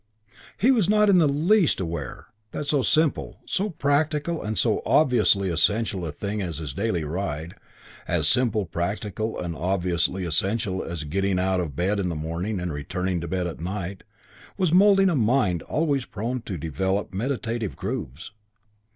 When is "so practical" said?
3.45-4.41